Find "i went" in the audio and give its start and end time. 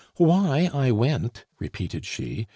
0.73-1.45